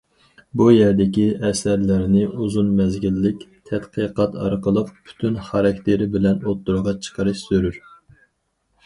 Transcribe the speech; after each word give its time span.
بۇ 0.59 0.65
يەردىكى 0.75 1.25
ئەسەرلەرنى 1.49 2.23
ئۇزۇن 2.29 2.71
مەزگىللىك 2.79 3.43
تەتقىقات 3.71 4.39
ئارقىلىق 4.47 4.89
پۈتۈن 5.11 5.37
خاراكتېرى 5.51 6.09
بىلەن 6.17 6.41
ئوتتۇرىغا 6.49 6.95
چىقىرىش 7.09 7.45
زۆرۈر. 7.53 7.79